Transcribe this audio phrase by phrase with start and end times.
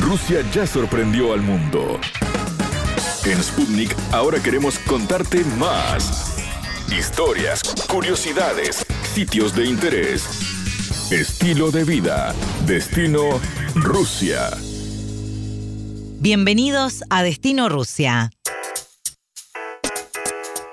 [0.00, 2.00] Rusia ya sorprendió al mundo.
[3.24, 6.36] En Sputnik ahora queremos contarte más.
[6.90, 10.24] Historias, curiosidades, sitios de interés,
[11.10, 12.34] estilo de vida,
[12.66, 13.40] destino
[13.74, 14.50] Rusia.
[16.20, 18.30] Bienvenidos a Destino Rusia.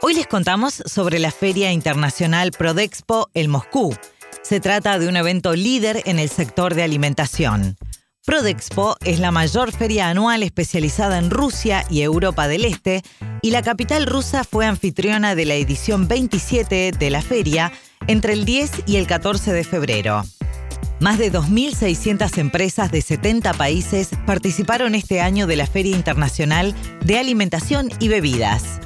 [0.02, 3.96] Hoy les contamos sobre la Feria Internacional Prodexpo El Moscú.
[4.42, 7.78] Se trata de un evento líder en el sector de alimentación.
[8.26, 13.02] Prodexpo es la mayor feria anual especializada en Rusia y Europa del Este
[13.42, 17.74] y la capital rusa fue anfitriona de la edición 27 de la feria
[18.08, 20.24] entre el 10 y el 14 de febrero.
[21.02, 27.20] Más de 2.600 empresas de 70 países participaron este año de la Feria Internacional de
[27.20, 28.80] Alimentación y Bebidas.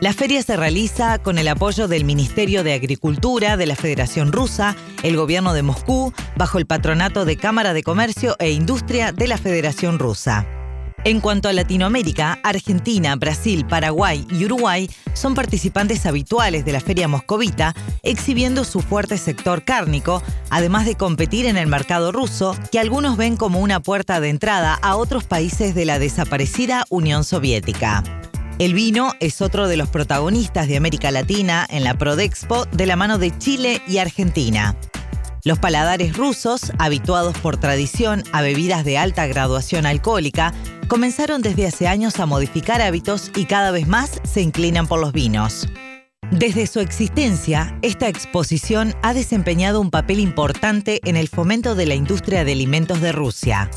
[0.00, 4.76] La feria se realiza con el apoyo del Ministerio de Agricultura de la Federación Rusa,
[5.02, 9.38] el gobierno de Moscú, bajo el patronato de Cámara de Comercio e Industria de la
[9.38, 10.46] Federación Rusa.
[11.02, 17.08] En cuanto a Latinoamérica, Argentina, Brasil, Paraguay y Uruguay son participantes habituales de la Feria
[17.08, 17.74] Moscovita,
[18.04, 23.36] exhibiendo su fuerte sector cárnico, además de competir en el mercado ruso, que algunos ven
[23.36, 28.17] como una puerta de entrada a otros países de la desaparecida Unión Soviética.
[28.58, 32.96] El vino es otro de los protagonistas de América Latina en la Prodexpo de la
[32.96, 34.76] mano de Chile y Argentina.
[35.44, 40.52] Los paladares rusos, habituados por tradición a bebidas de alta graduación alcohólica,
[40.88, 45.12] comenzaron desde hace años a modificar hábitos y cada vez más se inclinan por los
[45.12, 45.68] vinos.
[46.32, 51.94] Desde su existencia, esta exposición ha desempeñado un papel importante en el fomento de la
[51.94, 53.70] industria de alimentos de Rusia.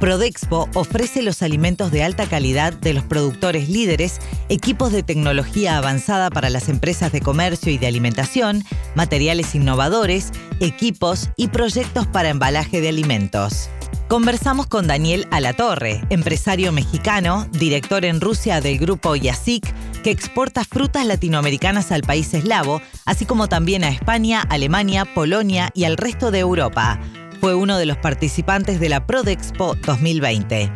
[0.00, 6.28] Prodexpo ofrece los alimentos de alta calidad de los productores líderes, equipos de tecnología avanzada
[6.28, 8.62] para las empresas de comercio y de alimentación,
[8.94, 13.70] materiales innovadores, equipos y proyectos para embalaje de alimentos.
[14.08, 19.64] Conversamos con Daniel Alatorre, empresario mexicano, director en Rusia del grupo Yasik,
[20.04, 25.84] que exporta frutas latinoamericanas al país eslavo, así como también a España, Alemania, Polonia y
[25.84, 27.00] al resto de Europa
[27.40, 30.70] fue uno de los participantes de la Prodexpo 2020.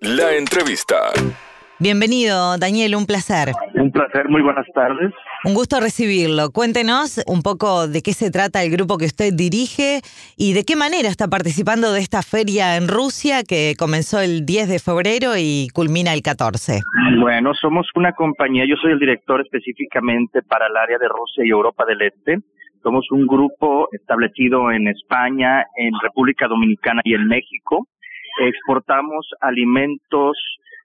[0.00, 0.96] La entrevista.
[1.78, 3.52] Bienvenido, Daniel, un placer.
[3.74, 5.14] Un placer, muy buenas tardes.
[5.44, 6.50] Un gusto recibirlo.
[6.50, 10.00] Cuéntenos un poco de qué se trata el grupo que usted dirige
[10.36, 14.68] y de qué manera está participando de esta feria en Rusia que comenzó el 10
[14.68, 16.80] de febrero y culmina el 14.
[17.18, 21.48] Bueno, somos una compañía, yo soy el director específicamente para el área de Rusia y
[21.48, 22.40] Europa del Este.
[22.82, 27.86] Somos un grupo establecido en España, en República Dominicana y en México.
[28.40, 30.36] Exportamos alimentos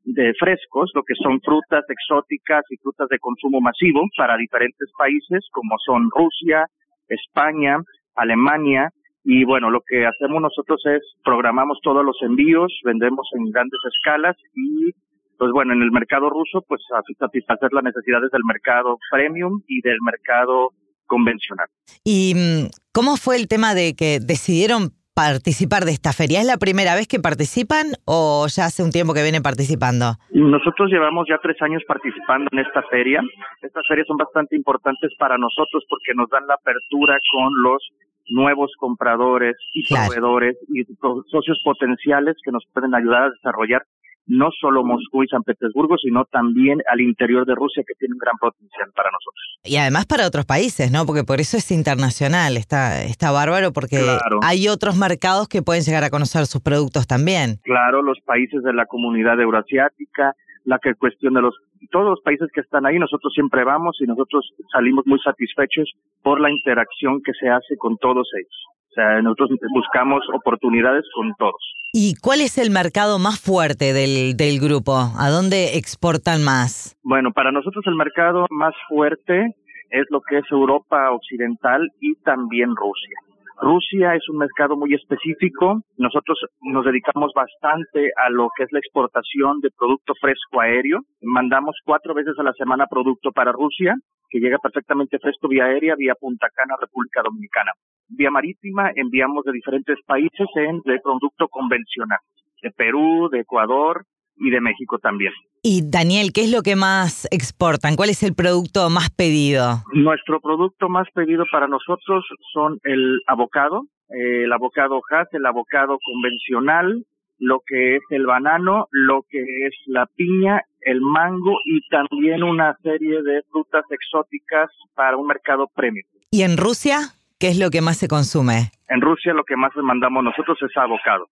[0.04, 5.48] de frescos, lo que son frutas exóticas y frutas de consumo masivo para diferentes países
[5.52, 6.66] como son Rusia,
[7.08, 7.78] España,
[8.16, 8.90] Alemania
[9.24, 14.38] y bueno, lo que hacemos nosotros es programamos todos los envíos, vendemos en grandes escalas
[14.54, 14.92] y
[15.40, 16.82] pues bueno, en el mercado ruso pues
[17.18, 20.70] satisfacer las necesidades del mercado premium y del mercado
[21.06, 21.68] convencional.
[22.04, 26.42] ¿Y mm, cómo fue el tema de que decidieron participar de esta feria?
[26.42, 30.20] ¿Es la primera vez que participan o ya hace un tiempo que vienen participando?
[30.32, 33.22] Nosotros llevamos ya tres años participando en esta feria.
[33.62, 37.82] Estas ferias son bastante importantes para nosotros porque nos dan la apertura con los
[38.28, 40.84] nuevos compradores y proveedores y
[41.32, 43.84] socios potenciales que nos pueden ayudar a desarrollar
[44.28, 48.20] no solo Moscú y San Petersburgo, sino también al interior de Rusia, que tiene un
[48.20, 49.60] gran potencial para nosotros.
[49.64, 51.06] Y además para otros países, ¿no?
[51.06, 54.00] Porque por eso es internacional, está, está bárbaro, porque
[54.42, 57.58] hay otros mercados que pueden llegar a conocer sus productos también.
[57.64, 61.56] Claro, los países de la comunidad euroasiática, la que cuestión de los
[61.92, 65.92] todos los países que están ahí, nosotros siempre vamos y nosotros salimos muy satisfechos
[66.24, 68.75] por la interacción que se hace con todos ellos.
[68.96, 71.60] O sea, nosotros buscamos oportunidades con todos.
[71.92, 74.94] ¿Y cuál es el mercado más fuerte del, del grupo?
[75.20, 76.96] ¿A dónde exportan más?
[77.04, 79.52] Bueno, para nosotros el mercado más fuerte
[79.90, 83.18] es lo que es Europa Occidental y también Rusia.
[83.62, 85.82] Rusia es un mercado muy específico.
[85.98, 91.02] Nosotros nos dedicamos bastante a lo que es la exportación de producto fresco aéreo.
[91.22, 93.96] Mandamos cuatro veces a la semana producto para Rusia,
[94.30, 97.72] que llega perfectamente fresco vía aérea, vía Punta Cana, República Dominicana.
[98.08, 102.20] Vía marítima enviamos de diferentes países en de producto convencional,
[102.62, 104.06] de Perú, de Ecuador,
[104.38, 105.34] y de México también.
[105.64, 107.96] Y Daniel, ¿qué es lo que más exportan?
[107.96, 109.82] ¿Cuál es el producto más pedido?
[109.94, 112.24] Nuestro producto más pedido para nosotros
[112.54, 117.04] son el abocado, el abocado Hass, el abocado convencional,
[117.40, 122.78] lo que es el banano, lo que es la piña, el mango y también una
[122.84, 126.06] serie de frutas exóticas para un mercado premium.
[126.30, 127.00] ¿Y en Rusia?
[127.46, 128.72] ¿Qué es lo que más se consume?
[128.90, 131.28] En Rusia lo que más mandamos nosotros es abocado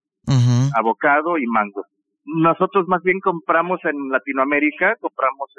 [0.78, 1.88] avocado y mango.
[2.24, 5.50] Nosotros más bien compramos en Latinoamérica, compramos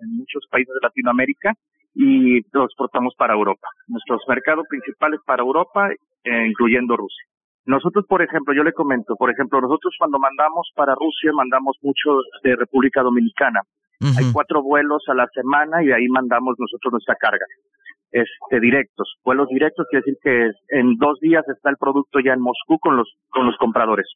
[0.00, 1.52] en muchos países de Latinoamérica
[1.94, 3.68] y lo exportamos para Europa.
[3.86, 5.90] Nuestros mercados principales para Europa,
[6.24, 7.24] eh, incluyendo Rusia.
[7.66, 12.16] Nosotros, por ejemplo, yo le comento, por ejemplo, nosotros cuando mandamos para Rusia, mandamos mucho
[12.42, 13.60] de República Dominicana.
[14.00, 17.44] Hay cuatro vuelos a la semana y ahí mandamos nosotros nuestra carga.
[18.10, 22.40] Este, directos, vuelos directos quiere decir que en dos días está el producto ya en
[22.40, 24.06] Moscú con los con los compradores.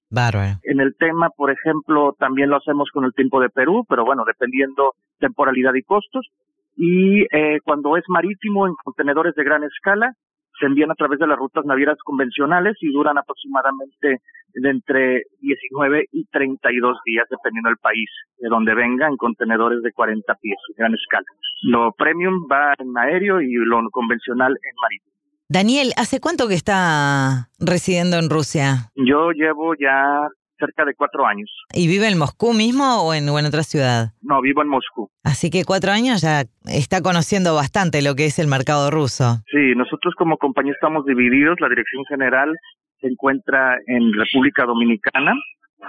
[0.63, 4.25] En el tema, por ejemplo, también lo hacemos con el tiempo de Perú, pero bueno,
[4.27, 6.27] dependiendo temporalidad y costos.
[6.75, 10.15] Y eh, cuando es marítimo en contenedores de gran escala,
[10.63, 14.23] se envían a través de las rutas navieras convencionales y duran aproximadamente
[14.55, 19.93] de entre 19 y 32 días, dependiendo del país de donde venga, en contenedores de
[19.93, 21.27] 40 pies, gran escala.
[21.63, 25.13] Lo premium va en aéreo y lo convencional en marítimo.
[25.49, 28.91] Daniel, ¿hace cuánto que está residiendo en Rusia?
[28.95, 30.29] Yo llevo ya
[30.63, 31.51] cerca de cuatro años.
[31.75, 34.13] ¿Y vive en Moscú mismo o en, o en otra ciudad?
[34.23, 35.11] No, vivo en Moscú.
[35.25, 39.43] Así que cuatro años ya está conociendo bastante lo que es el mercado ruso.
[39.51, 41.59] Sí, nosotros como compañía estamos divididos.
[41.61, 42.57] La dirección general
[43.01, 45.35] se encuentra en República Dominicana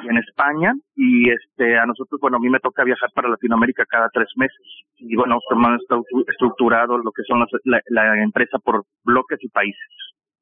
[0.04, 3.86] y en España y este a nosotros bueno a mí me toca viajar para Latinoamérica
[3.86, 4.66] cada tres meses
[4.98, 5.81] y bueno hemos
[6.28, 9.92] estructurado lo que son la empresa por bloques y países.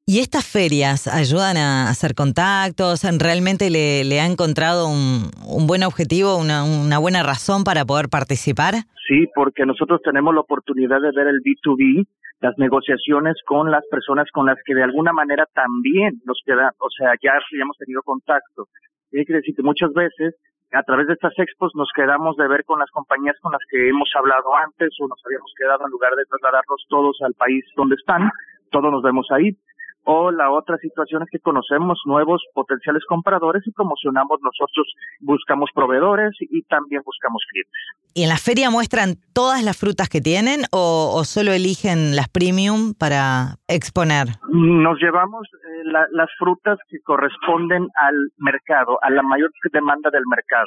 [0.04, 3.06] ¿Y estas ferias ayudan a hacer contactos?
[3.22, 5.30] ¿Realmente le, le ha encontrado un,
[5.70, 8.82] buen objetivo, una, una, buena razón para poder participar?
[9.06, 12.02] Sí, porque nosotros tenemos la oportunidad de ver el B2B,
[12.40, 16.90] las negociaciones con las personas con las que de alguna manera también nos queda, o
[16.90, 18.66] sea, ya, ya hemos tenido contacto.
[19.08, 20.34] Tiene que decir que muchas veces
[20.72, 23.88] a través de estas expos nos quedamos de ver con las compañías con las que
[23.88, 27.94] hemos hablado antes o nos habíamos quedado en lugar de trasladarlos todos al país donde
[27.94, 28.32] están,
[28.72, 29.54] todos nos vemos ahí
[30.04, 34.86] o la otra situación es que conocemos nuevos potenciales compradores y promocionamos nosotros,
[35.20, 37.80] buscamos proveedores y también buscamos clientes.
[38.14, 42.94] ¿Y en la feria muestran todas las frutas que tienen o, solo eligen las premium
[42.98, 44.28] para exponer?
[44.50, 50.66] Nos llevamos eh, las frutas que corresponden al mercado, a la mayor demanda del mercado.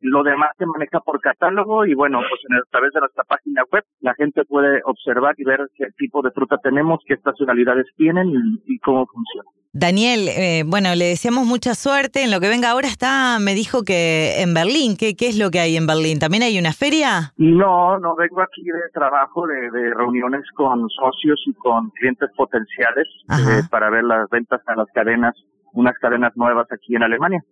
[0.00, 3.62] Lo demás se maneja por catálogo y bueno, pues en a través de nuestra página
[3.72, 8.30] web la gente puede observar y ver qué tipo de fruta tenemos, qué estacionalidades tienen
[8.66, 9.48] y, cómo funciona.
[9.72, 12.70] Daniel, eh, bueno, le deseamos mucha suerte en lo que venga.
[12.70, 16.18] Ahora está, me dijo que en Berlín, ¿qué, qué es lo que hay en Berlín?
[16.18, 17.32] ¿También hay una feria?
[17.36, 23.62] No, no, vengo aquí de trabajo, de, reuniones con socios y con clientes potenciales eh,
[23.70, 25.34] para ver las ventas a las cadenas,
[25.72, 27.42] unas cadenas nuevas aquí en Alemania.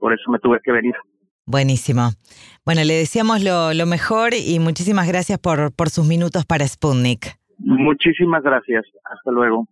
[0.00, 0.94] Por eso me tuve que venir.
[1.46, 2.10] Buenísimo.
[2.64, 7.38] Bueno, le deseamos lo, lo mejor y muchísimas gracias por, por sus minutos para Sputnik.
[7.58, 8.84] Muchísimas gracias.
[9.04, 9.68] Hasta luego.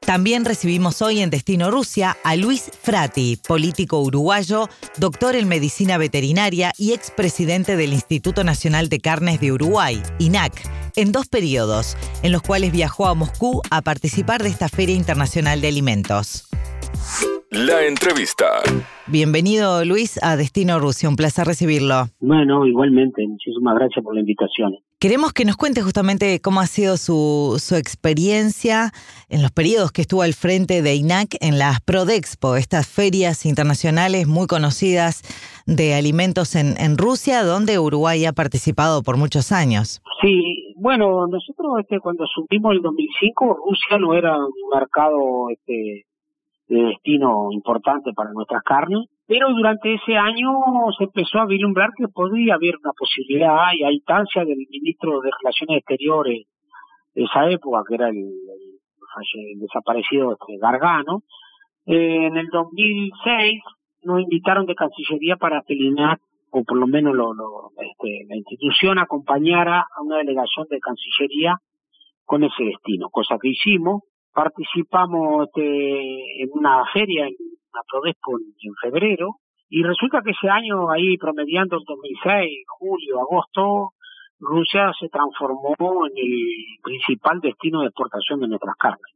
[0.00, 4.68] También recibimos hoy en Destino Rusia a Luis Frati, político uruguayo,
[4.98, 10.60] doctor en medicina veterinaria y expresidente del Instituto Nacional de Carnes de Uruguay, INAC,
[10.96, 15.60] en dos periodos, en los cuales viajó a Moscú a participar de esta Feria Internacional
[15.60, 16.48] de Alimentos.
[17.52, 18.46] La entrevista.
[19.06, 22.06] Bienvenido Luis a Destino Rusia, un placer recibirlo.
[22.18, 24.78] Bueno, igualmente, muchísimas gracias por la invitación.
[24.98, 28.92] Queremos que nos cuente justamente cómo ha sido su, su experiencia
[29.28, 34.26] en los periodos que estuvo al frente de INAC en las Prodexpo, estas ferias internacionales
[34.26, 35.20] muy conocidas
[35.66, 40.00] de alimentos en, en Rusia, donde Uruguay ha participado por muchos años.
[40.22, 46.06] Sí, bueno, nosotros este, cuando subimos el 2005, Rusia no era un mercado este,
[46.72, 50.50] de destino importante para nuestras carnes, pero durante ese año
[50.96, 55.30] se empezó a vislumbrar que podía haber una posibilidad y a instancia del ministro de
[55.42, 56.46] Relaciones Exteriores
[57.14, 58.16] de esa época, que era el,
[59.60, 61.22] desaparecido este, Gargano,
[61.84, 63.60] eh, en el 2006
[64.04, 65.76] nos invitaron de Cancillería para que
[66.54, 67.32] o por lo menos lo,
[67.76, 71.56] este, la institución acompañara a una delegación de Cancillería
[72.24, 77.34] con ese destino, cosa que hicimos participamos en una feria en
[77.72, 79.36] la Prodespo en, febrero
[79.68, 83.90] y resulta que ese año ahí promediando el 2006, julio, agosto,
[84.38, 85.74] Rusia se transformó
[86.06, 89.12] en el principal destino de exportación de nuestras carnes.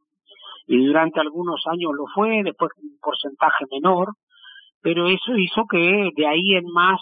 [0.67, 4.15] Y durante algunos años lo fue, después un porcentaje menor,
[4.81, 7.01] pero eso hizo que de ahí en más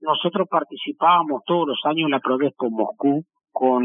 [0.00, 3.84] nosotros participábamos todos los años en la Prodespo Moscú con,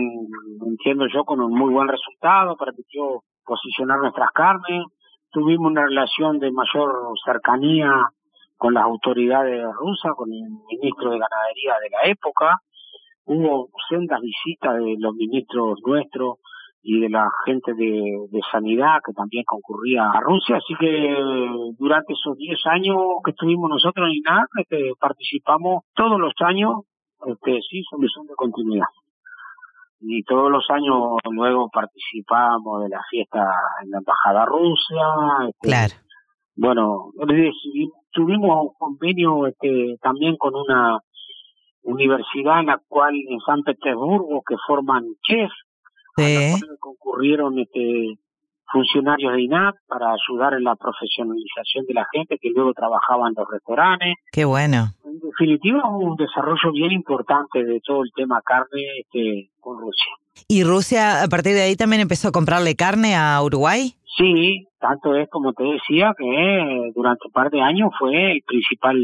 [0.65, 4.85] entiendo yo, con un muy buen resultado, permitió posicionar nuestras carnes,
[5.31, 6.91] tuvimos una relación de mayor
[7.23, 8.09] cercanía
[8.57, 12.59] con las autoridades rusas, con el ministro de Ganadería de la época,
[13.25, 16.37] hubo sendas visitas de los ministros nuestros
[16.87, 20.57] y de la gente de, sanidad que también concurría a Rusia.
[20.57, 21.17] Así que
[21.79, 26.81] durante esos 10 años que estuvimos nosotros en INAC, este, participamos todos los años,
[27.25, 28.85] este, sí, solución de continuidad.
[30.07, 33.39] Y todos los años luego participamos de la fiesta
[33.83, 35.03] en la Embajada Rusia.
[35.49, 35.93] Este, Claro.
[36.55, 37.11] bueno,
[38.11, 40.99] tuvimos un convenio este, también con una
[41.81, 45.51] universidad en la cual en San Petersburgo que forman chef,
[46.17, 46.59] a la Sí.
[46.61, 48.15] cual concurrieron este,
[48.71, 53.35] funcionarios de INAP para ayudar en la profesionalización de la gente que luego trabajaba en
[53.37, 54.13] los restaurantes.
[54.31, 54.87] Qué bueno.
[55.05, 60.11] En definitiva, hubo un desarrollo bien importante de todo el tema carne este, con Rusia.
[60.47, 63.93] ¿Y Rusia a partir de ahí también empezó a comprarle carne a Uruguay?
[64.17, 68.97] Sí, tanto es como te decía que durante un par de años fue el principal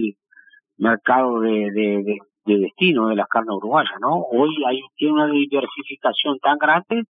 [0.77, 4.23] mercado de, de, de, de destino de las carnes uruguayas, ¿no?
[4.31, 7.03] Hoy hay tiene una diversificación tan grande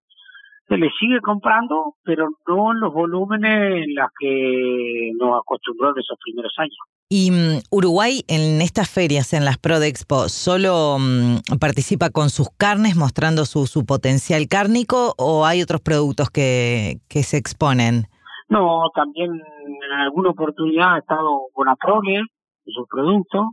[0.67, 5.99] se le sigue comprando, pero no en los volúmenes en los que nos acostumbró en
[5.99, 6.77] esos primeros años.
[7.09, 12.95] Y mm, Uruguay en estas ferias, en las Prodexpo, ¿solo mm, participa con sus carnes
[12.95, 18.07] mostrando su, su potencial cárnico o hay otros productos que, que se exponen?
[18.47, 22.21] No, también en alguna oportunidad ha estado con Aprole,
[22.65, 23.47] de sus productos.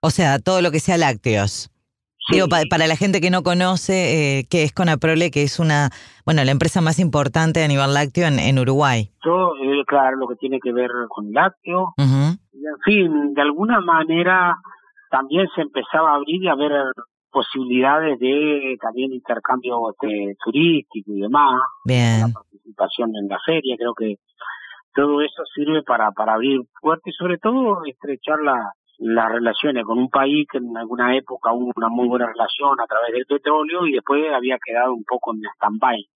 [0.00, 1.71] O sea, todo lo que sea lácteos.
[2.28, 2.34] Sí.
[2.36, 5.90] Digo, pa- para la gente que no conoce eh, qué es Conaprole, que es una,
[6.24, 9.10] bueno, la empresa más importante a nivel lácteo en, en Uruguay.
[9.22, 11.88] Todo, eh, claro, lo que tiene que ver con lácteos.
[11.98, 12.38] Ujú.
[12.52, 14.56] Y en fin, de alguna manera
[15.10, 16.72] también se empezaba a abrir y a ver
[17.30, 23.94] posibilidades de también intercambio este, turístico y demás, Bien, la participación en la feria, creo
[23.94, 24.16] que
[24.94, 28.72] todo eso sirve para, para abrir puertas y sobre todo estrechar la,
[29.04, 32.86] las relaciones con un país que en alguna época hubo una muy buena relación a
[32.86, 36.06] través del petróleo y después había quedado un poco en stand-by.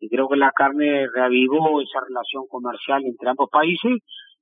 [0.00, 3.92] Y creo que la carne reavivó esa relación comercial entre ambos países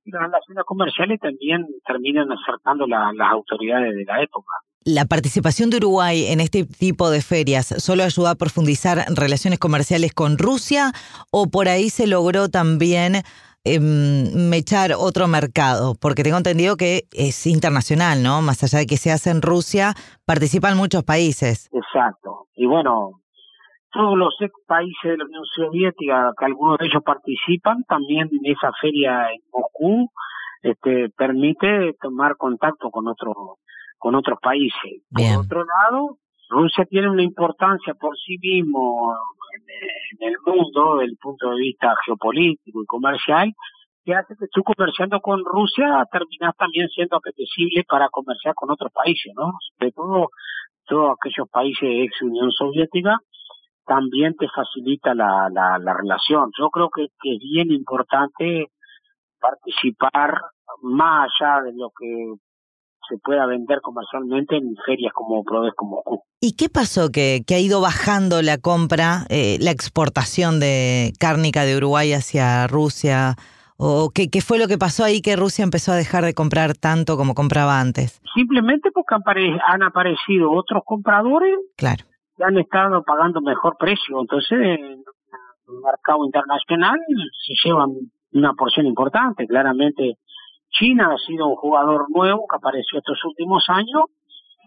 [0.03, 4.51] y las relaciones comerciales también terminan acercando la- las autoridades de la época.
[4.85, 10.11] la participación de Uruguay en este tipo de ferias solo ayuda a profundizar relaciones comerciales
[10.13, 10.91] con Rusia
[11.31, 13.23] o por ahí se logró también
[13.65, 18.41] em, mechar otro mercado, porque tengo entendido que es internacional, ¿no?
[18.41, 19.93] Más allá de que se hace en Rusia,
[20.25, 21.69] participan muchos países.
[21.71, 22.47] Exacto.
[22.55, 23.21] Y bueno,
[23.91, 28.71] todos los ex países de la Unión Soviética, que algunos de ellos participan, también esa
[28.81, 30.09] feria en Moscú
[30.63, 33.35] este, permite tomar contacto con otros
[33.99, 35.01] con otros países.
[35.11, 35.35] Bien.
[35.35, 36.17] Por otro lado,
[36.49, 39.15] Rusia tiene una importancia por sí mismo
[39.53, 43.53] en, el mundo, desde el punto de vista geopolítico y comercial,
[44.05, 48.91] que hace que tú comerciando con Rusia terminas también siendo apetecible para comerciar con otros
[48.91, 49.53] países, ¿no?
[49.77, 50.29] Sobre todo
[50.85, 53.17] todos aquellos países ex Unión Soviética
[53.85, 56.51] también te facilita la, la, la relación.
[56.57, 58.67] Yo creo que es bien importante
[59.39, 60.39] participar
[60.81, 62.33] más allá de lo que
[63.09, 66.23] se pueda vender comercialmente en ferias como Prodesco Moscú.
[66.41, 71.63] ¿Y qué pasó que, que ha ido bajando la compra, eh, la exportación de cárnica
[71.63, 73.35] de Uruguay hacia Rusia?
[73.77, 76.73] ¿O qué, qué fue lo que pasó ahí que Rusia empezó a dejar de comprar
[76.75, 78.21] tanto como compraba antes?
[78.35, 82.05] Simplemente porque han, apare- han aparecido otros compradores Claro.
[82.37, 84.19] que han estado pagando mejor precio.
[84.21, 86.97] Entonces, en el mercado internacional
[87.45, 87.89] se llevan
[88.33, 89.47] una porción importante.
[89.47, 90.17] Claramente,
[90.73, 94.05] China ha sido un jugador nuevo que apareció estos últimos años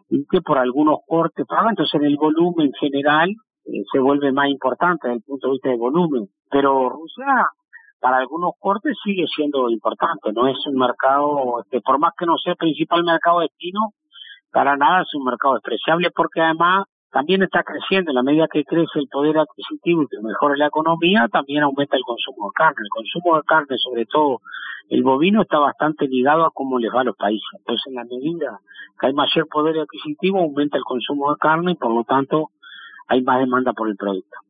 [0.08, 1.70] y que por algunos cortes paga.
[1.70, 5.78] Entonces, el volumen general eh, se vuelve más importante desde el punto de vista del
[5.78, 6.28] volumen.
[6.50, 7.48] Pero Rusia,
[8.00, 10.32] para algunos cortes, sigue siendo importante.
[10.32, 13.80] No es un mercado, este, por más que no sea el principal mercado destino,
[14.52, 18.10] para nada es un mercado despreciable porque además también está creciendo.
[18.10, 21.96] En la medida que crece el poder adquisitivo y que mejora la economía, también aumenta
[21.96, 22.82] el consumo de carne.
[22.82, 24.40] El consumo de carne, sobre todo
[24.88, 27.48] el bovino, está bastante ligado a cómo les va a los países.
[27.58, 28.60] Entonces, en la medida
[29.00, 32.50] que hay mayor poder adquisitivo, aumenta el consumo de carne y por lo tanto
[33.08, 34.45] hay más demanda por el producto.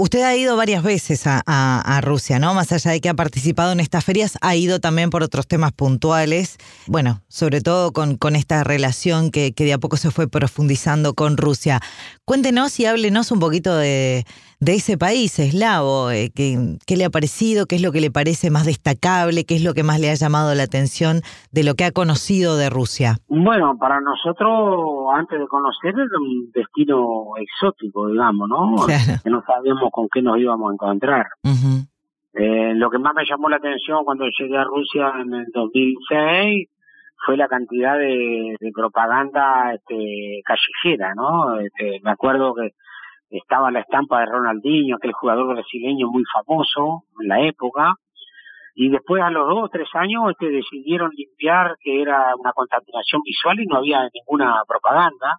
[0.00, 2.54] Usted ha ido varias veces a, a- a Rusia, ¿no?
[2.54, 5.72] Más allá de que ha participado en estas ferias, ha ido también por otros temas
[5.72, 6.56] puntuales.
[6.86, 11.14] Bueno, sobre todo con, con esta relación que, que de a poco se fue profundizando
[11.14, 11.80] con Rusia.
[12.24, 14.24] Cuéntenos y háblenos un poquito de,
[14.60, 16.12] de ese país eslavo.
[16.12, 17.66] eh, ¿qué, ¿Qué le ha parecido?
[17.66, 19.44] ¿Qué es lo que le parece más destacable?
[19.46, 22.56] ¿Qué es lo que más le ha llamado la atención de lo que ha conocido
[22.56, 23.18] de Rusia?
[23.26, 28.86] Bueno, para nosotros, antes de conocer, era un destino exótico, digamos, ¿no?
[28.86, 29.20] Claro.
[29.24, 31.26] Que no sabíamos con qué nos íbamos a encontrar.
[32.34, 36.68] Eh, lo que más me llamó la atención cuando llegué a Rusia en el 2006
[37.24, 41.58] fue la cantidad de, de propaganda este, callejera, ¿no?
[41.58, 42.70] Este, me acuerdo que
[43.30, 47.94] estaba la estampa de Ronaldinho, aquel jugador brasileño muy famoso en la época,
[48.80, 53.22] y después a los dos o tres años este, decidieron limpiar que era una contaminación
[53.22, 55.38] visual y no había ninguna propaganda.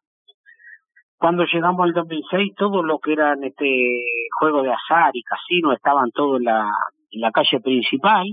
[1.20, 3.68] Cuando llegamos al 2006, todo lo que eran este
[4.40, 6.72] juego de azar y casino estaban todo en la,
[7.34, 8.26] calle principal.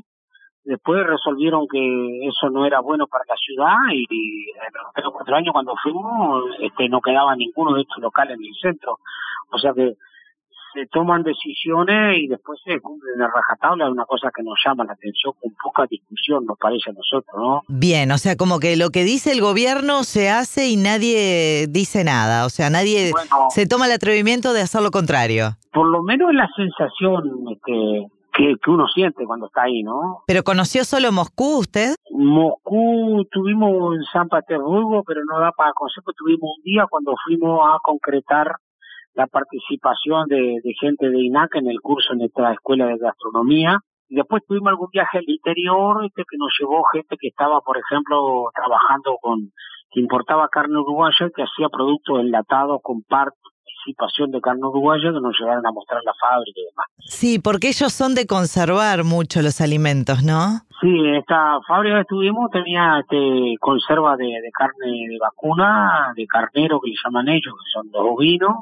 [0.62, 4.50] Después resolvieron que eso no era bueno para la ciudad y,
[4.94, 8.54] en los cuatro años cuando fuimos este, no quedaba ninguno de estos locales en el
[8.54, 8.98] centro.
[9.50, 9.94] O sea que
[10.76, 14.84] se toman decisiones y después se cumplen a rajatabla, es una cosa que nos llama
[14.84, 17.62] la atención con poca discusión, nos parece a nosotros, ¿no?
[17.68, 22.04] Bien, o sea, como que lo que dice el gobierno se hace y nadie dice
[22.04, 23.12] nada, o sea, nadie
[23.48, 25.56] se toma el atrevimiento de hacer lo contrario.
[25.72, 30.22] Por lo menos es la sensación este, que, que uno siente cuando está ahí, ¿no?
[30.26, 31.94] ¿Pero conoció solo Moscú usted?
[32.10, 37.60] Moscú tuvimos en San Petersburgo, pero no da para consejo, tuvimos un día cuando fuimos
[37.64, 38.56] a concretar
[39.16, 43.80] la participación de, gente de INAC en el curso en esta escuela de gastronomía.
[44.08, 47.78] Y después tuvimos algún viaje al interior este, que nos llevó gente que estaba, por
[47.78, 49.50] ejemplo, trabajando con,
[49.90, 55.34] que importaba carne uruguaya que hacía productos enlatados con participación de carne uruguaya que nos
[55.40, 56.86] llevaron a mostrar la fábrica y demás.
[56.98, 60.60] Sí, porque ellos son de conservar mucho los alimentos, ¿no?
[60.80, 66.78] Sí, esta fábrica que estuvimos tenía este, conserva de, de carne de vacuna, de carnero
[66.80, 68.56] que le llaman ellos, que son los ovinos,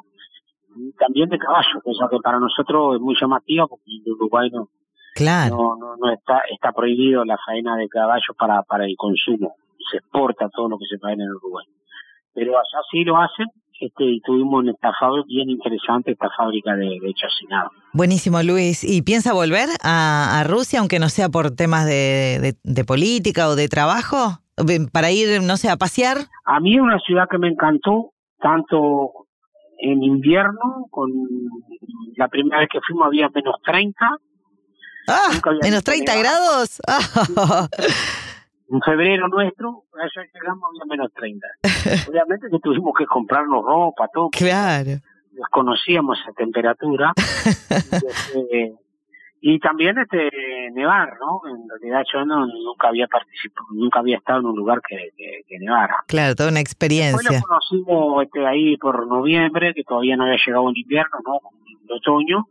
[0.98, 4.68] también de caballo, cosa que para nosotros es muy llamativa porque en Uruguay no,
[5.14, 5.76] claro.
[5.78, 9.54] no, no, está, está prohibido la faena de caballo para, para el consumo,
[9.90, 11.66] se exporta todo lo que se faena en Uruguay.
[12.34, 13.46] Pero allá sí lo hacen
[13.80, 17.70] este, y tuvimos en esta fábrica bien interesante, esta fábrica de, de chacinado.
[17.92, 18.84] Buenísimo, Luis.
[18.84, 23.48] ¿Y piensa volver a, a Rusia, aunque no sea por temas de, de, de, política
[23.48, 24.38] o de trabajo?
[24.92, 26.18] ¿Para ir, no sé, a pasear?
[26.44, 29.23] A mí es una ciudad que me encantó, tanto
[29.78, 31.10] en invierno, con
[32.16, 33.96] la primera vez que fuimos había menos 30.
[35.08, 35.30] Ah,
[35.62, 36.80] menos 30 grados.
[38.70, 41.46] en febrero nuestro, allá llegamos había menos 30.
[42.08, 44.30] Obviamente que tuvimos que comprarnos ropa, todo.
[44.30, 45.00] Claro.
[45.32, 47.12] Desconocíamos esa temperatura.
[47.74, 48.74] Este,
[49.46, 50.30] y también este
[50.72, 51.42] nevar, ¿no?
[51.50, 55.58] En realidad yo no, nunca había participado, nunca había estado en un lugar que, que,
[55.58, 55.96] nevara.
[56.08, 57.18] Claro, toda una experiencia.
[57.18, 61.40] Después lo conocimos este, ahí por noviembre, que todavía no había llegado el invierno, ¿no?
[61.86, 62.46] El otoño,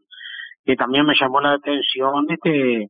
[0.64, 2.90] que también me llamó la atención este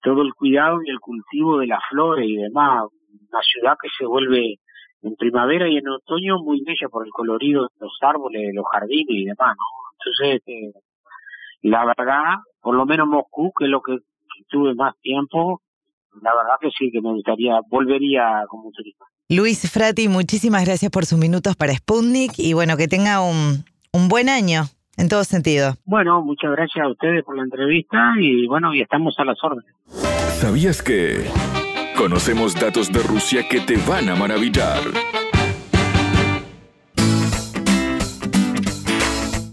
[0.00, 2.84] todo el cuidado y el cultivo de las flores y demás.
[3.30, 4.60] Una ciudad que se vuelve
[5.02, 8.64] en primavera y en otoño muy bella por el colorido de los árboles, de los
[8.72, 9.64] jardines y demás, ¿no?
[9.98, 10.72] Entonces, este,
[11.68, 13.98] la verdad, por lo menos Moscú, que es lo que
[14.48, 15.60] tuve más tiempo,
[16.20, 19.04] la verdad que sí, que me gustaría, volvería como turista.
[19.28, 24.08] Luis Frati, muchísimas gracias por sus minutos para Sputnik y bueno, que tenga un, un
[24.08, 24.64] buen año
[24.96, 25.74] en todo sentido.
[25.84, 29.74] Bueno, muchas gracias a ustedes por la entrevista y bueno, y estamos a las órdenes.
[30.40, 31.24] ¿Sabías que
[31.96, 34.80] conocemos datos de Rusia que te van a maravillar?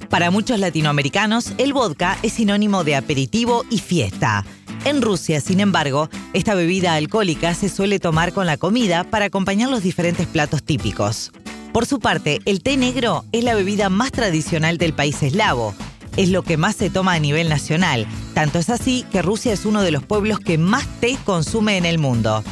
[0.10, 4.44] Para muchos latinoamericanos, el vodka es sinónimo de aperitivo y fiesta.
[4.86, 9.70] En Rusia, sin embargo, esta bebida alcohólica se suele tomar con la comida para acompañar
[9.70, 11.32] los diferentes platos típicos.
[11.74, 15.76] Por su parte, el té negro es la bebida más tradicional del país eslavo.
[16.18, 18.08] Es lo que más se toma a nivel nacional.
[18.34, 21.86] Tanto es así que Rusia es uno de los pueblos que más té consume en
[21.86, 22.44] el mundo.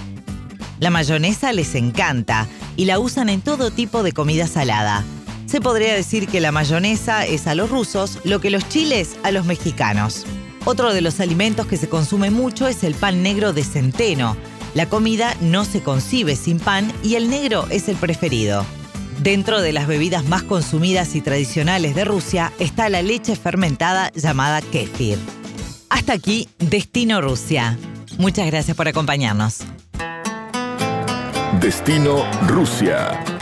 [0.79, 5.03] La mayonesa les encanta y la usan en todo tipo de comida salada.
[5.47, 9.31] Se podría decir que la mayonesa es a los rusos lo que los chiles a
[9.31, 10.25] los mexicanos.
[10.65, 14.35] Otro de los alimentos que se consume mucho es el pan negro de centeno.
[14.73, 18.65] La comida no se concibe sin pan y el negro es el preferido.
[19.23, 24.61] Dentro de las bebidas más consumidas y tradicionales de Rusia está la leche fermentada llamada
[24.61, 25.17] kefir.
[25.89, 27.79] Hasta aquí, Destino Rusia.
[28.17, 29.59] Muchas gracias por acompañarnos.
[31.61, 33.36] Destino Rusia.